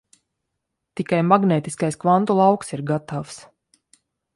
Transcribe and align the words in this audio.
Tikai 1.01 1.21
magnētiskais 1.33 2.01
kvantu 2.07 2.41
lauks 2.41 2.77
ir 2.79 2.87
gatavs. 2.93 3.41